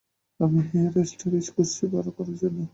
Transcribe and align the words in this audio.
আমি 0.39 0.59
hair 0.69 0.95
stylist 1.09 1.49
খুজছি 1.55 1.83
ভাড়া 1.91 2.11
করার 2.17 2.35
জন্য। 2.41 2.59